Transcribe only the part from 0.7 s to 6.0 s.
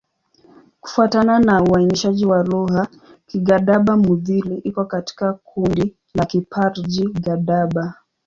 Kufuatana na uainishaji wa lugha, Kigadaba-Mudhili iko katika kundi